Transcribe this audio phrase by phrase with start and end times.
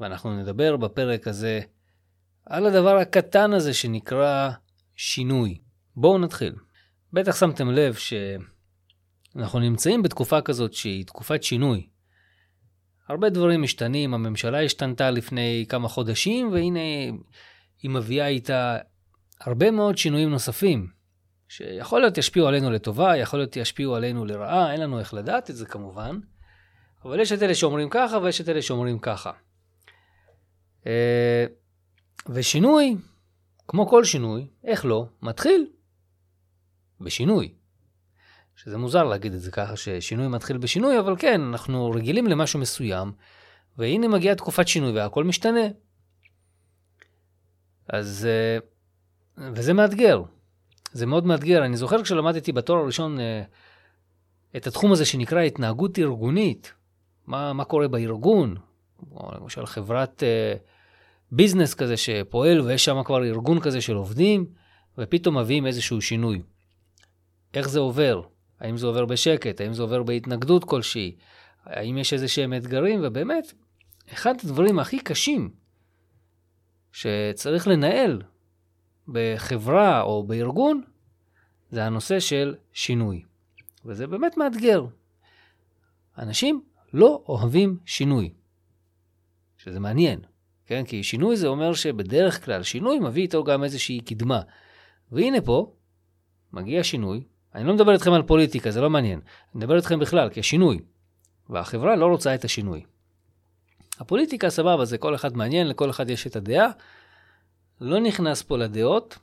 [0.00, 1.60] ואנחנו נדבר בפרק הזה
[2.46, 4.50] על הדבר הקטן הזה שנקרא
[4.96, 5.58] שינוי.
[5.96, 6.54] בואו נתחיל.
[7.12, 7.96] בטח שמתם לב
[9.34, 11.88] שאנחנו נמצאים בתקופה כזאת שהיא תקופת שינוי.
[13.08, 16.80] הרבה דברים משתנים, הממשלה השתנתה לפני כמה חודשים, והנה
[17.82, 18.78] היא מביאה איתה
[19.40, 21.01] הרבה מאוד שינויים נוספים.
[21.52, 25.56] שיכול להיות ישפיעו עלינו לטובה, יכול להיות ישפיעו עלינו לרעה, אין לנו איך לדעת את
[25.56, 26.18] זה כמובן,
[27.04, 29.32] אבל יש את אלה שאומרים ככה ויש את אלה שאומרים ככה.
[30.86, 31.46] אה,
[32.28, 32.96] ושינוי,
[33.68, 35.66] כמו כל שינוי, איך לא, מתחיל
[37.00, 37.54] בשינוי.
[38.56, 43.12] שזה מוזר להגיד את זה ככה, ששינוי מתחיל בשינוי, אבל כן, אנחנו רגילים למשהו מסוים,
[43.78, 45.66] והנה מגיעה תקופת שינוי והכל משתנה.
[47.88, 48.58] אז, אה,
[49.54, 50.22] וזה מאתגר.
[50.92, 51.64] זה מאוד מאתגר.
[51.64, 53.42] אני זוכר כשלמדתי בתואר הראשון אה,
[54.56, 56.72] את התחום הזה שנקרא התנהגות ארגונית,
[57.26, 58.56] מה, מה קורה בארגון,
[59.10, 60.54] או למשל חברת אה,
[61.32, 64.46] ביזנס כזה שפועל ויש שם כבר ארגון כזה של עובדים,
[64.98, 66.42] ופתאום מביאים איזשהו שינוי.
[67.54, 68.22] איך זה עובר?
[68.60, 69.60] האם זה עובר בשקט?
[69.60, 71.16] האם זה עובר בהתנגדות כלשהי?
[71.64, 73.00] האם יש איזה שהם אתגרים?
[73.02, 73.52] ובאמת,
[74.12, 75.50] אחד הדברים הכי קשים
[76.92, 78.22] שצריך לנהל
[79.08, 80.82] בחברה או בארגון,
[81.70, 83.22] זה הנושא של שינוי.
[83.84, 84.86] וזה באמת מאתגר.
[86.18, 88.32] אנשים לא אוהבים שינוי,
[89.56, 90.20] שזה מעניין,
[90.66, 90.84] כן?
[90.84, 94.40] כי שינוי זה אומר שבדרך כלל שינוי מביא איתו גם איזושהי קדמה.
[95.12, 95.72] והנה פה,
[96.52, 100.28] מגיע שינוי, אני לא מדבר איתכם על פוליטיקה, זה לא מעניין, אני מדבר איתכם בכלל,
[100.32, 100.78] כשינוי.
[101.50, 102.84] והחברה לא רוצה את השינוי.
[103.98, 106.70] הפוליטיקה סבבה, זה כל אחד מעניין, לכל אחד יש את הדעה,
[107.82, 109.18] לא נכנס פה לדעות,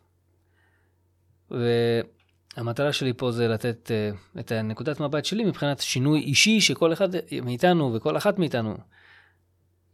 [1.51, 7.09] והמטרה שלי פה זה לתת uh, את הנקודת מבט שלי מבחינת שינוי אישי שכל אחד
[7.43, 8.77] מאיתנו וכל אחת מאיתנו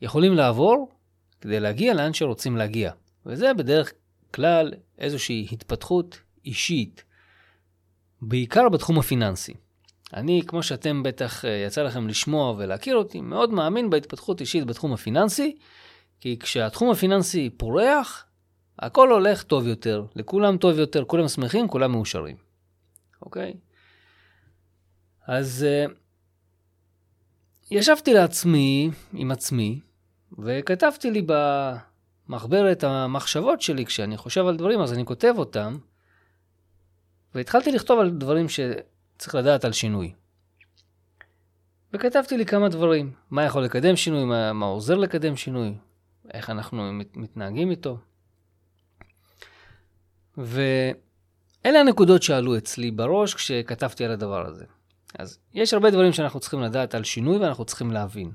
[0.02, 0.90] יכולים לעבור
[1.42, 2.92] כדי להגיע לאן שרוצים להגיע.
[3.26, 3.94] וזה בדרך
[4.34, 7.04] כלל איזושהי התפתחות אישית,
[8.22, 9.54] בעיקר בתחום הפיננסי.
[10.14, 14.94] אני, כמו שאתם בטח אה, יצא לכם לשמוע ולהכיר אותי, מאוד מאמין בהתפתחות אישית בתחום
[14.94, 15.58] הפיננסי,
[16.20, 18.26] כי כשהתחום הפיננסי פורח,
[18.80, 22.36] הכל הולך טוב יותר, לכולם טוב יותר, כולם שמחים, כולם מאושרים.
[23.22, 23.54] אוקיי?
[25.28, 25.92] אז uh,
[27.72, 29.80] ישבתי לעצמי, עם עצמי,
[30.40, 31.26] וכתבתי לי
[32.28, 35.78] במחברת המחשבות שלי, כשאני חושב על דברים, אז אני כותב אותם,
[37.36, 40.14] והתחלתי לכתוב על דברים שצריך לדעת על שינוי.
[41.94, 45.74] וכתבתי לי כמה דברים, מה יכול לקדם שינוי, מה, מה עוזר לקדם שינוי,
[46.34, 47.98] איך אנחנו מתנהגים איתו.
[50.38, 54.66] ואלה הנקודות שעלו אצלי בראש כשכתבתי על הדבר הזה.
[55.20, 58.32] אז יש הרבה דברים שאנחנו צריכים לדעת על שינוי ואנחנו צריכים להבין.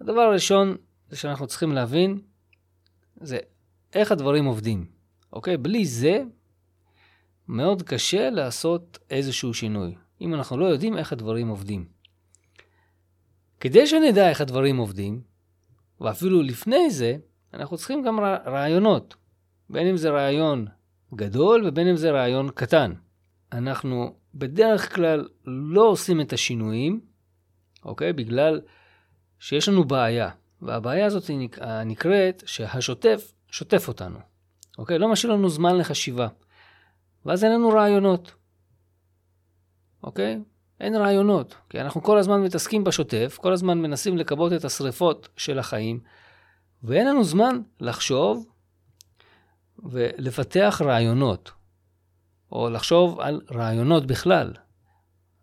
[0.00, 0.76] הדבר הראשון
[1.10, 2.20] זה שאנחנו צריכים להבין
[3.20, 3.38] זה
[3.92, 4.86] איך הדברים עובדים.
[5.32, 5.56] אוקיי?
[5.56, 6.22] בלי זה
[7.48, 11.84] מאוד קשה לעשות איזשהו שינוי, אם אנחנו לא יודעים איך הדברים עובדים.
[13.60, 15.22] כדי שנדע איך הדברים עובדים,
[16.00, 17.16] ואפילו לפני זה,
[17.54, 19.14] אנחנו צריכים גם רעיונות.
[19.70, 20.66] בין אם זה רעיון
[21.14, 22.92] גדול ובין אם זה רעיון קטן.
[23.52, 27.00] אנחנו בדרך כלל לא עושים את השינויים,
[27.84, 28.12] אוקיי?
[28.12, 28.60] בגלל
[29.38, 30.30] שיש לנו בעיה,
[30.62, 31.30] והבעיה הזאת
[31.86, 34.18] נקראת שהשוטף שוטף אותנו,
[34.78, 34.98] אוקיי?
[34.98, 36.28] לא משאיר לנו זמן לחשיבה.
[37.26, 38.32] ואז אין לנו רעיונות,
[40.02, 40.40] אוקיי?
[40.80, 45.58] אין רעיונות, כי אנחנו כל הזמן מתעסקים בשוטף, כל הזמן מנסים לכבות את השריפות של
[45.58, 46.00] החיים,
[46.82, 48.46] ואין לנו זמן לחשוב
[49.82, 51.50] ולפתח רעיונות,
[52.52, 54.52] או לחשוב על רעיונות בכלל.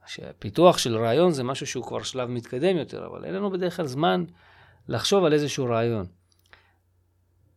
[0.08, 3.86] שפיתוח של רעיון זה משהו שהוא כבר שלב מתקדם יותר, אבל אין לנו בדרך כלל
[3.86, 4.24] זמן
[4.88, 6.06] לחשוב על איזשהו רעיון.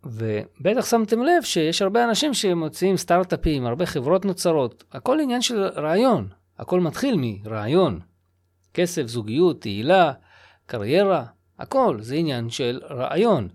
[0.04, 6.28] ובטח שמתם לב שיש הרבה אנשים שמוציאים סטארט-אפים, הרבה חברות נוצרות, הכל עניין של רעיון,
[6.58, 8.00] הכל מתחיל מרעיון.
[8.74, 10.12] כסף, זוגיות, תהילה,
[10.66, 11.24] קריירה,
[11.58, 13.48] הכל זה עניין של רעיון.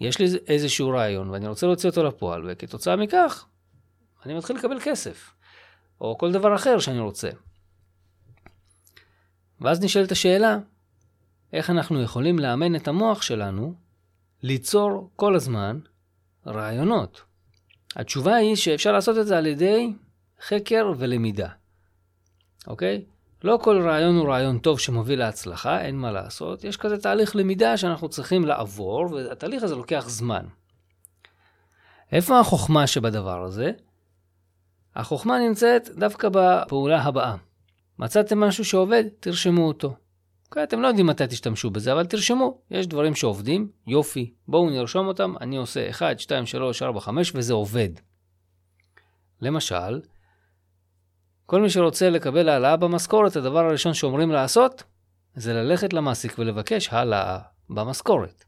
[0.00, 3.46] יש לי איזשהו רעיון ואני רוצה להוציא אותו לפועל, וכתוצאה מכך
[4.26, 5.30] אני מתחיל לקבל כסף,
[6.00, 7.30] או כל דבר אחר שאני רוצה.
[9.60, 10.58] ואז נשאלת השאלה,
[11.52, 13.74] איך אנחנו יכולים לאמן את המוח שלנו
[14.42, 15.80] ליצור כל הזמן
[16.46, 17.22] רעיונות?
[17.96, 19.92] התשובה היא שאפשר לעשות את זה על ידי
[20.40, 21.48] חקר ולמידה,
[22.66, 23.04] אוקיי?
[23.44, 26.64] לא כל רעיון הוא רעיון טוב שמוביל להצלחה, אין מה לעשות.
[26.64, 30.44] יש כזה תהליך למידה שאנחנו צריכים לעבור, והתהליך הזה לוקח זמן.
[32.12, 33.70] איפה החוכמה שבדבר הזה?
[34.96, 37.36] החוכמה נמצאת דווקא בפעולה הבאה.
[37.98, 39.96] מצאתם משהו שעובד, תרשמו אותו.
[40.46, 42.58] אוקיי, אתם לא יודעים מתי תשתמשו בזה, אבל תרשמו.
[42.70, 47.52] יש דברים שעובדים, יופי, בואו נרשום אותם, אני עושה 1, 2, 3, 4, 5 וזה
[47.52, 47.88] עובד.
[49.42, 50.00] למשל,
[51.50, 54.82] כל מי שרוצה לקבל העלאה במשכורת, הדבר הראשון שאומרים לעשות,
[55.34, 57.38] זה ללכת למעסיק ולבקש העלאה
[57.70, 58.44] במשכורת.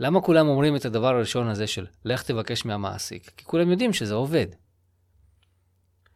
[0.00, 3.32] למה כולם אומרים את הדבר הראשון הזה של לך תבקש מהמעסיק?
[3.36, 4.46] כי כולם יודעים שזה עובד.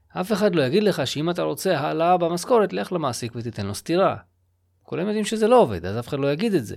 [0.08, 4.16] אף אחד לא יגיד לך שאם אתה רוצה העלאה במשכורת, לך למעסיק ותיתן לו סטירה.
[4.82, 6.76] כולם יודעים שזה לא עובד, אז אף אחד לא יגיד את זה.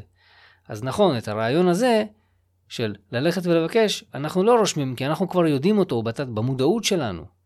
[0.68, 2.04] אז נכון, את הרעיון הזה
[2.68, 6.04] של ללכת ולבקש, אנחנו לא רושמים, כי אנחנו כבר יודעים אותו, הוא
[6.34, 7.43] במודעות שלנו.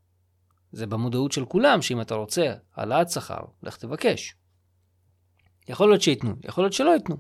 [0.72, 4.36] זה במודעות של כולם, שאם אתה רוצה העלאת שכר, לך תבקש.
[5.68, 7.18] יכול להיות שייתנו, יכול להיות שלא ייתנו.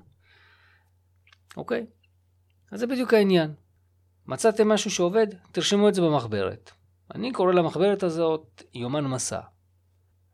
[1.58, 1.86] אוקיי?
[2.72, 3.54] אז זה בדיוק העניין.
[4.28, 5.28] מצאתם משהו שעובד?
[5.52, 6.72] תרשמו את זה במחברת.
[7.16, 9.40] אני קורא למחברת הזאת יומן מסע.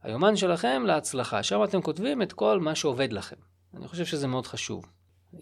[0.02, 3.36] היומן שלכם להצלחה, שם אתם כותבים את כל מה שעובד לכם.
[3.74, 4.86] אני חושב שזה מאוד חשוב.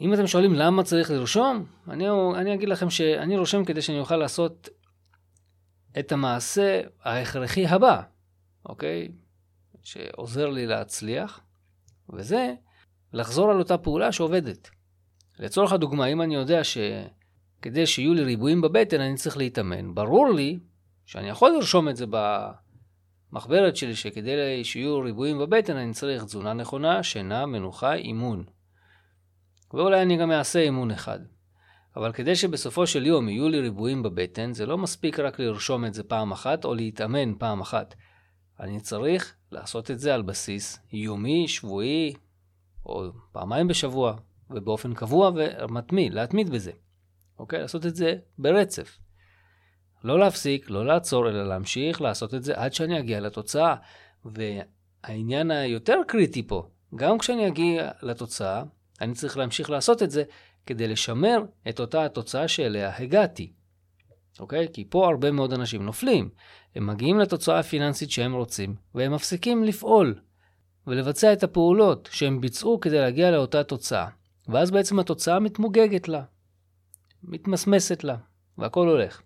[0.02, 4.18] אם אתם שואלים למה צריך לרשום, אני, אני אגיד לכם שאני רושם כדי שאני אוכל
[4.18, 4.70] לעשות
[6.00, 8.02] את המעשה ההכרחי הבא,
[8.66, 9.12] אוקיי?
[9.84, 11.42] שעוזר לי להצליח,
[12.10, 12.54] וזה
[13.14, 14.70] לחזור על אותה פעולה שעובדת.
[15.40, 20.60] לצורך הדוגמה, אם אני יודע שכדי שיהיו לי ריבועים בבטן אני צריך להתאמן, ברור לי
[21.06, 22.06] שאני יכול לרשום את זה
[23.32, 28.44] במחברת שלי, שכדי שיהיו ריבועים בבטן אני צריך תזונה נכונה, שינה, מנוחה, אימון.
[29.74, 31.20] ואולי אני גם אעשה אימון אחד.
[31.96, 35.94] אבל כדי שבסופו של יום יהיו לי ריבועים בבטן, זה לא מספיק רק לרשום את
[35.94, 37.96] זה פעם אחת או להתאמן פעם אחת.
[38.60, 42.14] אני צריך לעשות את זה על בסיס יומי, שבועי,
[42.86, 44.16] או פעמיים בשבוע,
[44.50, 46.72] ובאופן קבוע ומתמיד, להתמיד בזה.
[47.40, 47.60] אוקיי?
[47.60, 48.98] לעשות את זה ברצף.
[50.04, 53.76] לא להפסיק, לא לעצור, אלא להמשיך לעשות את זה עד שאני אגיע לתוצאה.
[54.26, 58.64] והעניין היותר קריטי פה, גם כשאני אגיע לתוצאה,
[59.02, 60.24] אני צריך להמשיך לעשות את זה
[60.66, 63.54] כדי לשמר את אותה התוצאה שאליה הגעתי.
[64.40, 64.68] אוקיי?
[64.74, 66.30] כי פה הרבה מאוד אנשים נופלים.
[66.76, 70.20] הם מגיעים לתוצאה הפיננסית שהם רוצים, והם מפסיקים לפעול
[70.88, 74.08] ולבצע את הפעולות שהם ביצעו כדי להגיע לאותה תוצאה.
[74.48, 76.24] ואז בעצם התוצאה מתמוגגת לה,
[77.24, 78.16] מתמסמסת לה,
[78.58, 79.22] והכל הולך.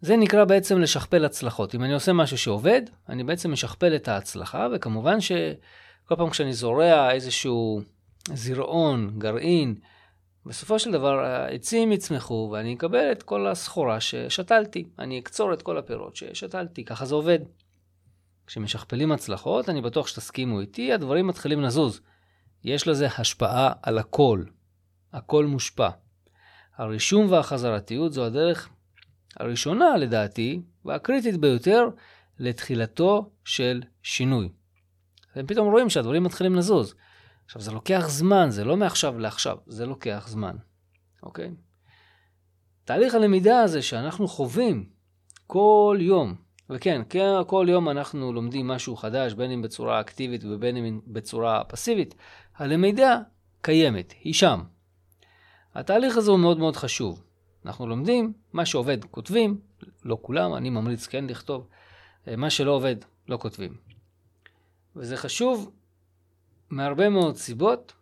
[0.00, 1.74] זה נקרא בעצם לשכפל הצלחות.
[1.74, 7.12] אם אני עושה משהו שעובד, אני בעצם משכפל את ההצלחה, וכמובן שכל פעם כשאני זורע
[7.12, 7.80] איזשהו
[8.34, 9.74] זרעון, גרעין,
[10.46, 14.88] בסופו של דבר העצים יצמחו ואני אקבל את כל הסחורה ששתלתי.
[14.98, 17.38] אני אקצור את כל הפירות ששתלתי, ככה זה עובד.
[18.46, 22.00] כשמשכפלים הצלחות, אני בטוח שתסכימו איתי, הדברים מתחילים לזוז.
[22.64, 24.44] יש לזה השפעה על הכל.
[25.12, 25.88] הכל מושפע.
[26.76, 28.68] הרישום והחזרתיות זו הדרך
[29.36, 31.88] הראשונה, לדעתי, והקריטית ביותר,
[32.38, 34.48] לתחילתו של שינוי.
[35.32, 36.94] אתם פתאום רואים שהדברים מתחילים לזוז.
[37.50, 40.56] עכשיו, זה לוקח זמן, זה לא מעכשיו לעכשיו, זה לוקח זמן,
[41.22, 41.50] אוקיי?
[42.84, 44.88] תהליך הלמידה הזה שאנחנו חווים
[45.46, 46.34] כל יום,
[46.70, 47.02] וכן,
[47.46, 52.14] כל יום אנחנו לומדים משהו חדש, בין אם בצורה אקטיבית ובין אם בצורה פסיבית,
[52.56, 53.18] הלמידה
[53.62, 54.62] קיימת, היא שם.
[55.74, 57.22] התהליך הזה הוא מאוד מאוד חשוב.
[57.66, 59.60] אנחנו לומדים, מה שעובד כותבים,
[60.04, 61.68] לא כולם, אני ממליץ כן לכתוב,
[62.36, 62.96] מה שלא עובד
[63.28, 63.74] לא כותבים.
[64.96, 65.70] וזה חשוב
[66.70, 67.92] מהרבה מאוד סיבות,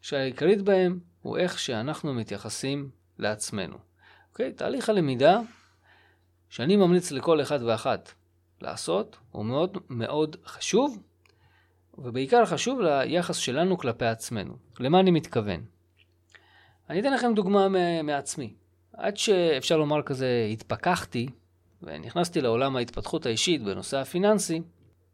[0.00, 3.76] שהעיקרית בהם הוא איך שאנחנו מתייחסים לעצמנו.
[4.30, 4.52] אוקיי?
[4.52, 5.40] תהליך הלמידה
[6.48, 8.12] שאני ממליץ לכל אחד ואחת
[8.60, 11.02] לעשות הוא מאוד מאוד חשוב,
[11.98, 14.56] ובעיקר חשוב ליחס שלנו כלפי עצמנו.
[14.80, 15.64] למה אני מתכוון?
[16.90, 17.68] אני אתן לכם דוגמה
[18.02, 18.54] מעצמי.
[18.92, 21.28] עד שאפשר לומר כזה התפכחתי
[21.82, 24.62] ונכנסתי לעולם ההתפתחות האישית בנושא הפיננסי,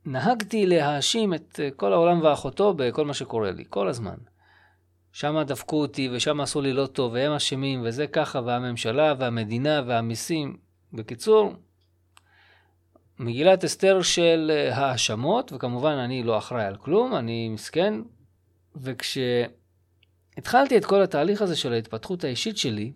[0.06, 4.16] נהגתי להאשים את כל העולם ואחותו בכל מה שקורה לי, כל הזמן.
[5.12, 10.56] שם דפקו אותי ושם עשו לי לא טוב והם אשמים וזה ככה והממשלה והמדינה והמיסים.
[10.92, 11.52] בקיצור,
[13.18, 17.94] מגילת אסתר של האשמות, וכמובן אני לא אחראי על כלום, אני מסכן.
[18.76, 22.92] וכשהתחלתי את כל התהליך הזה של ההתפתחות האישית שלי,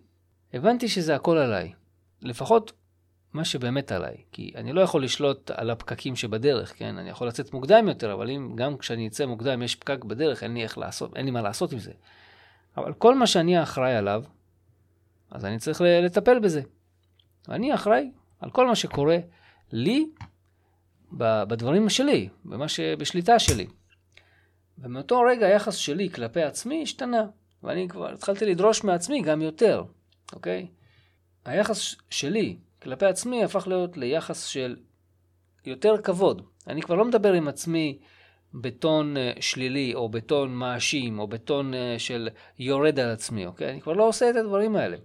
[0.53, 1.73] הבנתי שזה הכל עליי.
[2.21, 2.73] לפחות
[3.33, 4.15] מה שבאמת עליי.
[4.31, 6.97] כי אני לא יכול לשלוט על הפקקים שבדרך, כן?
[6.97, 10.53] אני יכול לצאת מוקדם יותר, אבל אם גם כשאני אצא מוקדם יש פקק בדרך, אין
[10.53, 11.91] לי איך לעשות, אין לי מה לעשות עם זה.
[12.77, 14.23] אבל כל מה שאני אחראי עליו,
[15.31, 16.61] אז אני צריך לטפל בזה.
[17.49, 19.17] אני אחראי על כל מה שקורה
[19.71, 20.09] לי
[21.11, 23.67] בדברים שלי, במה שבשליטה שלי.
[24.77, 27.25] ומאותו רגע היחס שלי כלפי עצמי השתנה,
[27.63, 29.83] ואני כבר התחלתי לדרוש מעצמי גם יותר,
[30.33, 30.67] אוקיי?
[31.45, 34.75] היחס שלי כלפי עצמי הפך להיות ליחס של
[35.65, 36.41] יותר כבוד.
[36.67, 37.99] אני כבר לא מדבר עם עצמי
[38.53, 43.69] בטון אה, שלילי, או בטון מאשים, או בטון אה, של יורד על עצמי, אוקיי?
[43.69, 44.97] אני כבר לא עושה את הדברים האלה.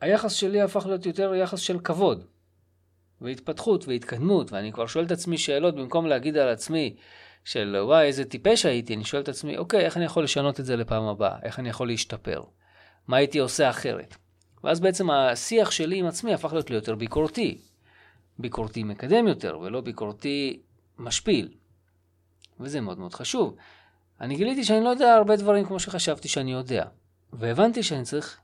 [0.00, 2.24] היחס שלי הפך להיות יותר יחס של כבוד,
[3.20, 6.96] והתפתחות והתקדמות, ואני כבר שואל את עצמי שאלות במקום להגיד על עצמי
[7.44, 10.64] של וואי איזה טיפש הייתי, אני שואל את עצמי, אוקיי, איך אני יכול לשנות את
[10.64, 11.36] זה לפעם הבאה?
[11.42, 12.42] איך אני יכול להשתפר?
[13.08, 14.16] מה הייתי עושה אחרת?
[14.64, 17.58] ואז בעצם השיח שלי עם עצמי הפך להיות ליותר ביקורתי.
[18.38, 20.60] ביקורתי מקדם יותר, ולא ביקורתי
[20.98, 21.48] משפיל.
[22.60, 23.56] וזה מאוד מאוד חשוב.
[24.20, 26.84] אני גיליתי שאני לא יודע הרבה דברים כמו שחשבתי שאני יודע.
[27.32, 28.40] והבנתי שאני צריך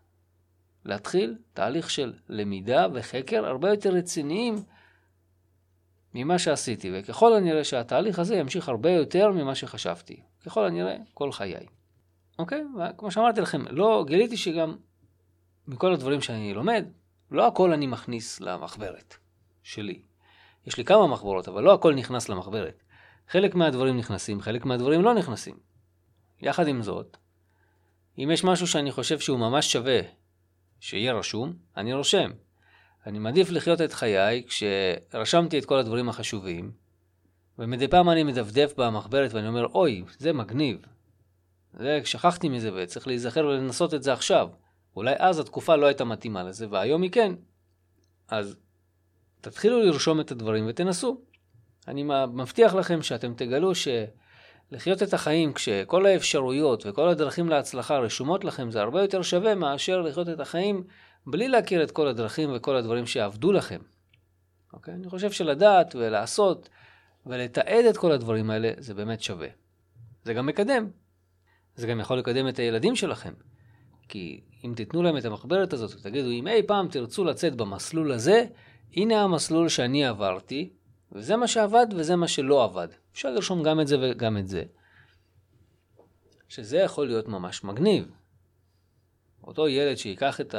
[0.84, 4.62] להתחיל תהליך של למידה וחקר הרבה יותר רציניים
[6.14, 10.20] ממה שעשיתי, וככל הנראה שהתהליך הזה ימשיך הרבה יותר ממה שחשבתי.
[10.46, 11.66] ככל הנראה, כל חיי.
[12.38, 12.64] אוקיי?
[12.78, 14.76] וכמו שאמרתי לכם, לא, גיליתי שגם
[15.69, 16.85] מכל הדברים שאני לומד,
[17.31, 19.17] לא הכל אני מכניס למחברת
[19.62, 20.02] שלי.
[20.67, 22.83] יש לי כמה מחברות, אבל לא הכל נכנס למחברת.
[23.29, 25.57] חלק מהדברים נכנסים, חלק מהדברים לא נכנסים.
[26.40, 27.17] יחד עם זאת,
[28.19, 30.00] אם יש משהו שאני חושב שהוא ממש שווה
[30.81, 32.31] שיהיה רשום, אני רושם.
[33.07, 36.73] אני מעדיף לחיות את חיי כשרשמתי את כל הדברים החשובים,
[37.59, 40.79] ומדי פעם אני מדפדף במחברת ואני אומר, אוי, זה מגניב.
[41.75, 44.49] זה, שכחתי מזה וצריך להיזכר ולנסות את זה עכשיו.
[44.97, 47.32] אולי אז התקופה לא הייתה מתאימה לזה, והיום היא כן.
[48.28, 48.56] אז
[49.40, 51.20] תתחילו לרשום את הדברים ותנסו.
[51.88, 52.04] אני
[52.35, 58.80] מבטיח לכם שאתם תגלו שלחיות את החיים כשכל האפשרויות וכל הדרכים להצלחה רשומות לכם זה
[58.80, 60.85] הרבה יותר שווה מאשר לחיות את החיים
[61.26, 63.80] בלי להכיר את כל הדרכים וכל הדברים שעבדו לכם.
[64.73, 64.94] אוקיי?
[64.94, 66.68] אני חושב שלדעת ולעשות
[67.26, 69.49] ולתעד את כל הדברים האלה זה באמת שווה.
[70.25, 70.90] זה גם מקדם.
[71.76, 73.32] זה גם יכול לקדם את הילדים שלכם.
[74.11, 78.45] כי אם תיתנו להם את המחברת הזאת ותגידו, אם אי פעם תרצו לצאת במסלול הזה,
[78.97, 80.71] הנה המסלול שאני עברתי,
[81.12, 82.88] וזה מה שעבד וזה מה שלא עבד.
[83.12, 84.62] אפשר לרשום גם את זה וגם את זה.
[86.49, 88.11] שזה יכול להיות ממש מגניב.
[89.45, 90.55] אותו ילד שיקח את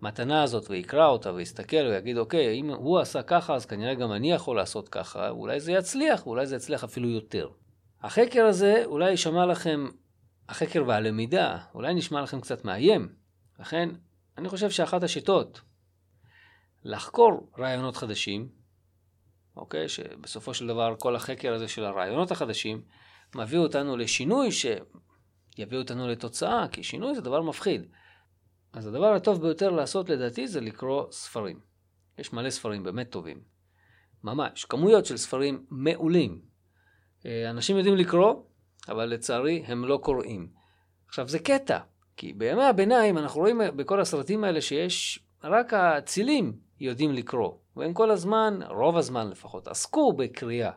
[0.00, 4.32] המתנה הזאת ויקרא אותה ויסתכל ויגיד, אוקיי, אם הוא עשה ככה, אז כנראה גם אני
[4.32, 7.48] יכול לעשות ככה, אולי זה יצליח, אולי זה יצליח אפילו יותר.
[8.02, 9.86] החקר הזה אולי יישמע לכם,
[10.48, 13.08] החקר והלמידה, אולי נשמע לכם קצת מאיים.
[13.58, 13.88] לכן,
[14.38, 15.60] אני חושב שאחת השיטות
[16.84, 18.48] לחקור רעיונות חדשים,
[19.56, 19.88] אוקיי?
[19.88, 22.82] שבסופו של דבר כל החקר הזה של הרעיונות החדשים
[23.34, 27.86] מביא אותנו לשינוי שיביא אותנו לתוצאה, כי שינוי זה דבר מפחיד.
[28.72, 31.60] אז הדבר הטוב ביותר לעשות לדעתי זה לקרוא ספרים.
[32.18, 33.40] יש מלא ספרים באמת טובים.
[34.24, 36.42] ממש, כמויות של ספרים מעולים.
[37.26, 38.34] אה, אנשים יודעים לקרוא,
[38.88, 40.48] אבל לצערי הם לא קוראים.
[41.08, 41.78] עכשיו זה קטע,
[42.16, 48.10] כי בימי הביניים אנחנו רואים בכל הסרטים האלה שיש רק הצילים יודעים לקרוא, והם כל
[48.10, 50.70] הזמן, רוב הזמן לפחות, עסקו בקריאה.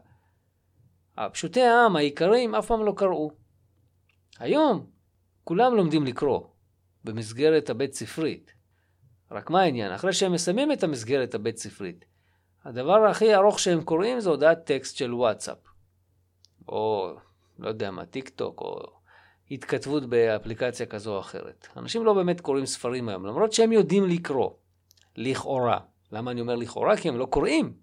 [1.18, 3.32] הפשוטי העם, העיקרים, אף פעם לא קראו.
[4.40, 4.86] היום
[5.44, 6.42] כולם לומדים לקרוא
[7.04, 8.54] במסגרת הבית ספרית.
[9.32, 9.92] רק מה העניין?
[9.92, 12.06] אחרי שהם מסיימים את המסגרת הבית ספרית,
[12.66, 15.58] הדבר הכי ארוך שהם קוראים זה הודעת טקסט של וואטסאפ.
[16.68, 17.16] או,
[17.60, 18.80] לא יודע מה, טיק טוק, או
[19.52, 21.68] התכתבות באפליקציה כזו או אחרת.
[21.78, 24.50] אנשים לא באמת קוראים ספרים היום, למרות שהם יודעים לקרוא.
[25.16, 25.80] לכאורה.
[26.12, 26.98] למה אני אומר לכאורה?
[26.98, 27.74] כי הם לא קוראים.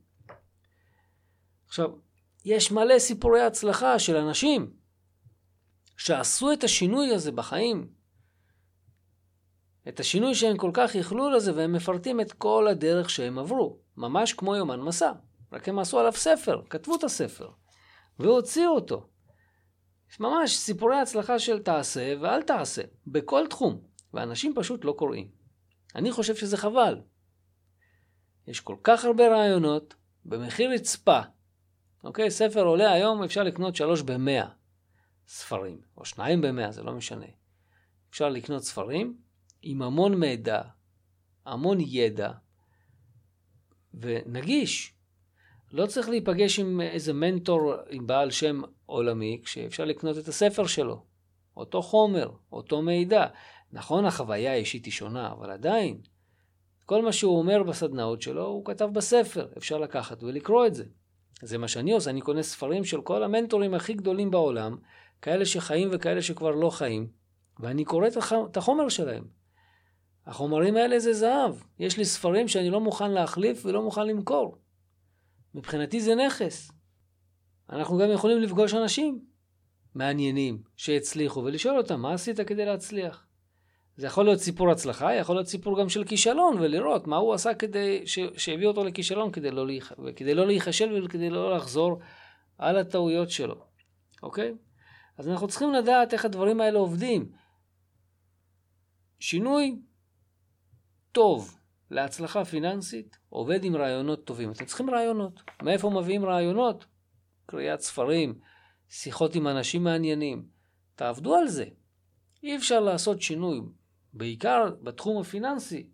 [1.66, 1.90] עכשיו,
[2.44, 4.70] יש מלא סיפורי הצלחה של אנשים
[5.96, 7.88] שעשו את השינוי הזה בחיים.
[9.88, 13.78] את השינוי שהם כל כך יכלו לזה, והם מפרטים את כל הדרך שהם עברו.
[13.96, 15.12] ממש כמו יומן מסע.
[15.52, 17.50] רק הם עשו עליו ספר, כתבו את הספר,
[18.18, 19.06] והוציאו אותו.
[20.10, 23.80] יש ממש סיפורי הצלחה של תעשה ואל תעשה, בכל תחום,
[24.14, 25.28] ואנשים פשוט לא קוראים.
[25.94, 27.00] אני חושב שזה חבל.
[28.46, 29.94] יש כל כך הרבה רעיונות
[30.24, 31.20] במחיר רצפה.
[32.04, 32.30] אוקיי?
[32.30, 34.48] ספר עולה היום, אפשר לקנות שלוש במאה
[35.28, 37.26] ספרים, או שניים במאה, זה לא משנה.
[38.10, 39.16] אפשר לקנות ספרים
[39.62, 40.62] עם המון מידע,
[41.46, 42.32] המון ידע,
[43.94, 44.95] ונגיש.
[45.72, 51.02] לא צריך להיפגש עם איזה מנטור, עם בעל שם עולמי, כשאפשר לקנות את הספר שלו.
[51.56, 53.26] אותו חומר, אותו מידע.
[53.72, 56.00] נכון, החוויה האישית היא שונה, אבל עדיין,
[56.86, 60.84] כל מה שהוא אומר בסדנאות שלו, הוא כתב בספר, אפשר לקחת ולקרוא את זה.
[61.42, 64.76] זה מה שאני עושה, אני קונה ספרים של כל המנטורים הכי גדולים בעולם,
[65.22, 67.08] כאלה שחיים וכאלה שכבר לא חיים,
[67.60, 68.08] ואני קורא
[68.50, 69.24] את החומר שלהם.
[70.26, 71.54] החומרים האלה זה זהב.
[71.78, 74.58] יש לי ספרים שאני לא מוכן להחליף ולא מוכן למכור.
[75.56, 76.70] מבחינתי זה נכס.
[77.70, 79.24] אנחנו גם יכולים לפגוש אנשים
[79.94, 83.26] מעניינים שהצליחו ולשאול אותם, מה עשית כדי להצליח?
[83.96, 87.54] זה יכול להיות סיפור הצלחה, יכול להיות סיפור גם של כישלון, ולראות מה הוא עשה
[87.54, 88.18] כדי, ש...
[88.36, 89.92] שהביא אותו לכישלון, כדי לא, להיח...
[90.16, 91.98] כדי לא להיכשל וכדי לא לחזור
[92.58, 93.64] על הטעויות שלו,
[94.22, 94.54] אוקיי?
[95.18, 97.32] אז אנחנו צריכים לדעת איך הדברים האלה עובדים.
[99.18, 99.80] שינוי
[101.12, 101.55] טוב
[101.90, 104.50] להצלחה פיננסית עובד עם רעיונות טובים.
[104.50, 105.42] אתם צריכים רעיונות.
[105.62, 106.84] מאיפה מביאים רעיונות?
[107.46, 108.38] קריאת ספרים,
[108.88, 110.46] שיחות עם אנשים מעניינים.
[110.94, 111.64] תעבדו על זה.
[112.42, 113.60] אי אפשר לעשות שינוי,
[114.12, 115.86] בעיקר בתחום הפיננסי,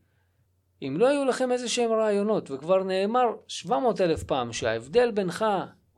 [0.83, 5.45] אם לא היו לכם איזה שהם רעיונות, וכבר נאמר 700 אלף פעם שההבדל בינך,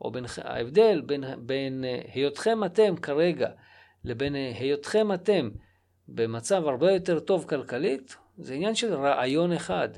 [0.01, 3.49] או בין, ההבדל בין, בין אה, היותכם אתם כרגע
[4.03, 5.49] לבין אה, היותכם אתם
[6.07, 9.89] במצב הרבה יותר טוב כלכלית, זה עניין של רעיון אחד,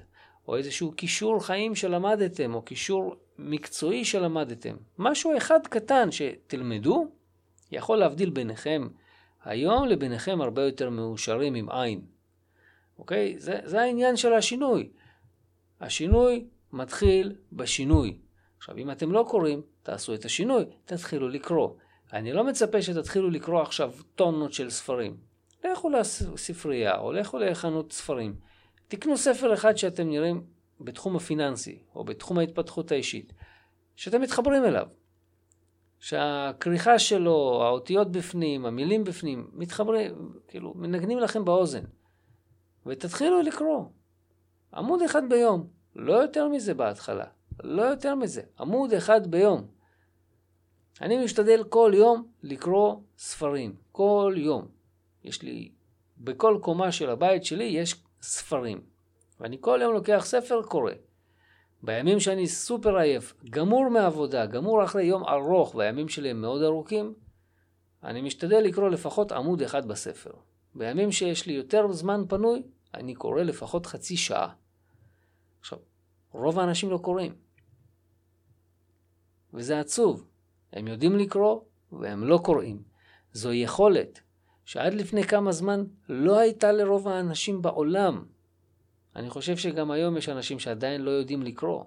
[0.48, 4.76] או איזשהו כישור חיים שלמדתם, או כישור מקצועי שלמדתם.
[4.98, 7.08] משהו אחד קטן שתלמדו,
[7.72, 8.88] יכול להבדיל ביניכם
[9.46, 12.02] היום לביניכם הרבה יותר מאושרים עם עין.
[13.00, 13.40] אוקיי?
[13.40, 14.90] זה, זה העניין של השינוי.
[15.82, 18.18] השינוי מתחיל בשינוי.
[18.58, 21.70] עכשיו, אם אתם לא קוראים, תעשו את השינוי, תתחילו לקרוא.
[22.14, 25.18] אני לא מצפה שתתחילו לקרוא עכשיו טונות של ספרים.
[25.72, 28.36] לכו לספרייה או לכו לחנות ספרים.
[28.88, 30.44] תקנו ספר אחד שאתם נראים
[30.82, 33.34] בתחום הפיננסי או בתחום ההתפתחות האישית,
[33.96, 34.88] שאתם מתחברים אליו.
[36.00, 41.84] שהכריכה שלו, האותיות בפנים, המילים בפנים, מתחברים, כאילו, מנגנים לכם באוזן.
[42.86, 43.86] ותתחילו לקרוא.
[44.74, 47.26] עמוד אחד ביום, לא יותר מזה בהתחלה,
[47.64, 49.68] לא יותר מזה, עמוד אחד ביום.
[51.02, 54.77] אני משתדל כל יום לקרוא ספרים, כל יום.
[55.28, 55.72] יש לי,
[56.18, 58.82] בכל קומה של הבית שלי יש ספרים.
[59.40, 60.92] ואני כל יום לוקח ספר, קורא.
[61.84, 67.14] בימים שאני סופר עייף, גמור מעבודה, גמור אחרי יום ארוך, והימים שלי הם מאוד ארוכים,
[68.04, 70.32] אני משתדל לקרוא לפחות עמוד אחד בספר.
[70.76, 74.54] בימים שיש לי יותר זמן פנוי, אני קורא לפחות חצי שעה.
[75.60, 75.80] עכשיו,
[76.32, 77.36] רוב האנשים לא קוראים.
[79.54, 80.28] וזה עצוב.
[80.74, 82.84] הם יודעים לקרוא והם לא קוראים.
[83.34, 84.20] זו יכולת
[84.68, 88.26] שעד לפני כמה זמן לא הייתה לרוב האנשים בעולם.
[89.16, 91.84] אני חושב שגם היום יש אנשים שעדיין לא יודעים לקרוא.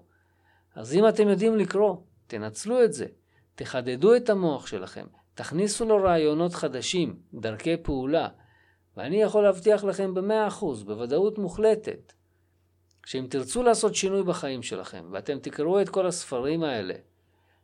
[0.74, 3.06] אז אם אתם יודעים לקרוא, תנצלו את זה.
[3.54, 5.06] תחדדו את המוח שלכם.
[5.34, 8.28] תכניסו לו רעיונות חדשים, דרכי פעולה.
[8.96, 12.12] ואני יכול להבטיח לכם במאה אחוז, בוודאות מוחלטת,
[13.06, 16.94] שאם תרצו לעשות שינוי בחיים שלכם, ואתם תקראו את כל הספרים האלה,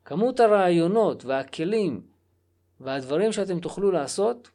[0.05, 2.03] כמות הרעיונות והכלים
[2.81, 4.51] והדברים שאתם תוכלו לעשות,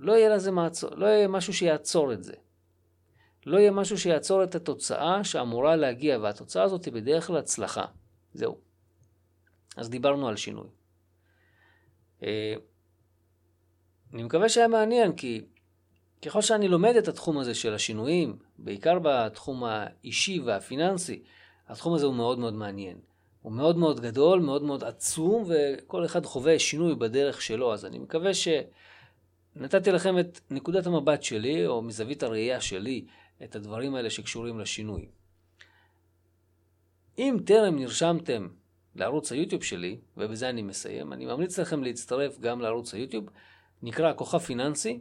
[0.00, 2.32] לא יהיה לזה מעצור, לא יהיה משהו שיעצור את זה.
[3.46, 7.84] לא יהיה משהו שיעצור את התוצאה שאמורה להגיע, והתוצאה הזאת היא בדרך כלל הצלחה.
[8.34, 8.58] זהו.
[9.76, 10.68] אז דיברנו על שינוי.
[12.22, 12.54] אה,
[14.12, 15.44] אני מקווה שהיה מעניין, כי
[16.24, 21.22] ככל שאני לומד את התחום הזה של השינויים, בעיקר בתחום האישי והפיננסי,
[21.68, 22.98] התחום הזה הוא מאוד מאוד מעניין.
[23.42, 27.72] הוא מאוד מאוד גדול, מאוד מאוד עצום, וכל אחד חווה שינוי בדרך שלו.
[27.72, 28.34] אז אני מקווה
[29.54, 33.04] שנתתי לכם את נקודת המבט שלי, או מזווית הראייה שלי,
[33.44, 35.08] את הדברים האלה שקשורים לשינוי.
[37.18, 38.48] אם טרם נרשמתם
[38.94, 43.24] לערוץ היוטיוב שלי, ובזה אני מסיים, אני ממליץ לכם להצטרף גם לערוץ היוטיוב,
[43.82, 45.00] נקרא כוכב פיננסי,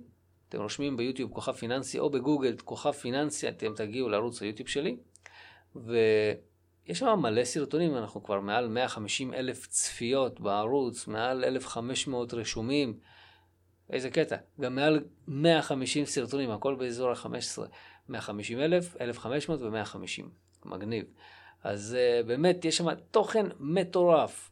[0.49, 4.97] אתם רושמים ביוטיוב כוכב פיננסי או בגוגל כוכב פיננסי, אתם תגיעו לערוץ היוטיוב שלי.
[5.75, 12.99] ויש שם מלא סרטונים, אנחנו כבר מעל 150 אלף צפיות בערוץ, מעל 1,500 רשומים.
[13.89, 17.62] איזה קטע, גם מעל 150 סרטונים, הכל באזור ה-15.
[18.10, 20.23] 150 אלף, 1,500 ו-150.
[20.65, 21.06] מגניב.
[21.63, 24.52] אז uh, באמת, יש שם תוכן מטורף.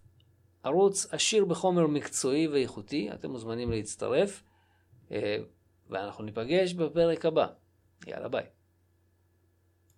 [0.63, 4.43] ערוץ עשיר בחומר מקצועי ואיכותי, אתם מוזמנים להצטרף.
[5.09, 5.13] Uh,
[5.89, 7.47] ואנחנו ניפגש בפרק הבא.
[8.07, 8.56] יאללה ביי.